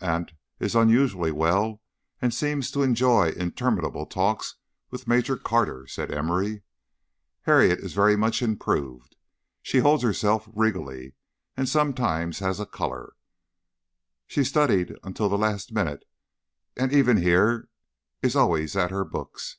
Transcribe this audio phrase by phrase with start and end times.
[0.00, 1.82] "Aunt is unusually well
[2.22, 4.54] and seems to enjoy interminable talks
[4.90, 6.62] with Major Carter," said Emory.
[7.42, 9.16] "Harriet is very much improved;
[9.60, 11.12] she holds herself regally
[11.58, 13.12] and sometimes has a colour.
[14.26, 16.04] She studied until the last minute,
[16.74, 17.68] and even here
[18.22, 19.58] is always at her books.